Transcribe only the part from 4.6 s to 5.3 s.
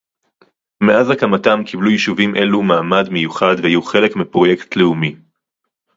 לאומי